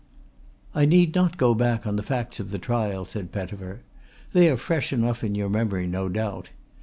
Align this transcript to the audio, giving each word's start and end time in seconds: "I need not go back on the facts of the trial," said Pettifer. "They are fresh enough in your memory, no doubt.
"I 0.73 0.85
need 0.85 1.13
not 1.13 1.37
go 1.37 1.53
back 1.53 1.85
on 1.85 1.95
the 1.95 2.01
facts 2.01 2.39
of 2.39 2.49
the 2.49 2.57
trial," 2.57 3.05
said 3.05 3.31
Pettifer. 3.31 3.81
"They 4.33 4.49
are 4.49 4.57
fresh 4.57 4.91
enough 4.91 5.23
in 5.23 5.35
your 5.35 5.47
memory, 5.47 5.85
no 5.85 6.09
doubt. 6.09 6.49